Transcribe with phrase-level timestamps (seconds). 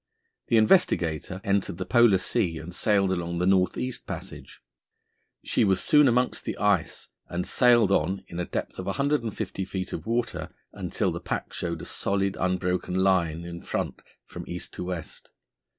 [0.47, 4.59] The Investigator entered the Polar Sea and sailed along the North East Passage.
[5.43, 9.93] She was soon amongst the ice, and sailed on in a depth of 150 feet
[9.93, 14.83] of water until the pack showed a solid unbroken line in front from east to
[14.85, 15.29] west.